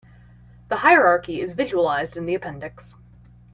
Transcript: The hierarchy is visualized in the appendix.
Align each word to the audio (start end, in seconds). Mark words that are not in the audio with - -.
The 0.69 0.77
hierarchy 0.77 1.41
is 1.41 1.53
visualized 1.53 2.17
in 2.17 2.25
the 2.25 2.33
appendix. 2.33 2.95